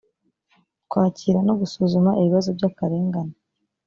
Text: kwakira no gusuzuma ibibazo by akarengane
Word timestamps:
kwakira 0.89 1.39
no 1.47 1.53
gusuzuma 1.59 2.11
ibibazo 2.19 2.49
by 2.57 2.63
akarengane 2.69 3.35